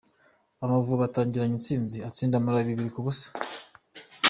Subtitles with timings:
[0.63, 3.27] Amavubi atangiranye intsinzi atsinda Malawi bibiri kubusa